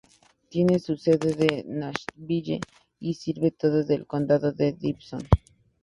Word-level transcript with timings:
Tiene 0.49 0.79
su 0.79 0.97
sede 0.97 1.29
en 1.59 1.77
Nashville 1.77 2.59
y 2.99 3.13
sirve 3.13 3.51
todo 3.51 3.83
del 3.83 4.07
Condado 4.07 4.51
de 4.51 4.71
Davidson. 4.71 5.21